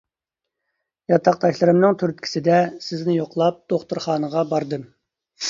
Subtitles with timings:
[1.11, 2.57] ياتاقداشلىرىمنىڭ تۈرتكىسىدە
[2.87, 4.91] سىزنى يوقلاپ دوختۇرخانىغا باردىم.